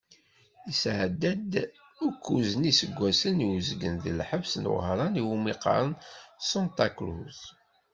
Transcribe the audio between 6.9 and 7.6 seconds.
Cruz.